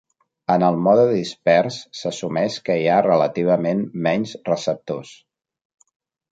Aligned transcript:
En 0.51 0.63
el 0.69 0.79
mode 0.87 1.03
dispers 1.09 1.77
s'assumeix 1.99 2.57
que 2.71 2.79
hi 2.85 2.89
ha 2.93 2.97
relativament 3.09 3.87
menys 4.09 4.35
receptors. 4.53 5.17